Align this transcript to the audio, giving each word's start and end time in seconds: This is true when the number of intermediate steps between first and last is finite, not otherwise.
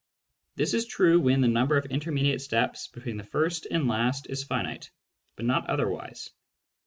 This 0.55 0.73
is 0.73 0.87
true 0.87 1.19
when 1.19 1.41
the 1.41 1.47
number 1.47 1.77
of 1.77 1.85
intermediate 1.85 2.41
steps 2.41 2.87
between 2.87 3.21
first 3.21 3.67
and 3.69 3.87
last 3.87 4.25
is 4.31 4.43
finite, 4.43 4.89
not 5.37 5.69
otherwise. 5.69 6.31